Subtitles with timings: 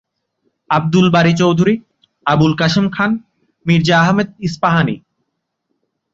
[0.69, 1.75] Abdul Bari Chowdhury,
[2.25, 3.11] Abul Kashem Khan,
[3.65, 4.95] Mirza Ahmed Ispahani.